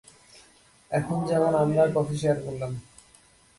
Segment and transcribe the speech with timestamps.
[0.91, 2.71] এখন যেমন আমরা কফি শেয়ার করলাম।